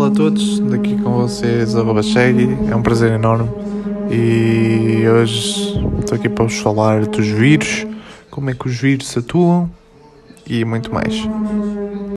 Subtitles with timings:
[0.00, 3.50] Olá a todos, daqui com vocês a Babachegui, é um prazer enorme
[4.10, 7.86] e hoje estou aqui para vos falar dos vírus,
[8.30, 9.70] como é que os vírus atuam
[10.46, 11.28] e muito mais.